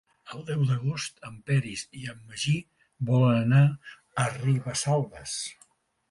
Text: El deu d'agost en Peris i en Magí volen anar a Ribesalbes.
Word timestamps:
El 0.35 0.39
deu 0.45 0.61
d'agost 0.67 1.19
en 1.27 1.33
Peris 1.49 1.83
i 2.03 2.07
en 2.13 2.23
Magí 2.31 2.53
volen 3.09 3.43
anar 3.51 3.67
a 4.23 4.25
Ribesalbes. 4.39 5.37